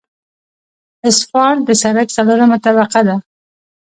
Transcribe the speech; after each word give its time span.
اسفالټ 1.09 1.59
د 1.67 1.69
سرک 1.81 2.07
څلورمه 2.17 2.57
طبقه 2.65 3.01
ده 3.07 3.15